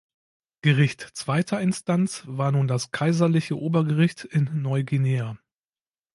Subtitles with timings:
[0.63, 5.37] Gericht zweiter Instanz war nun das Kaiserliche Obergericht in Neu-Guinea.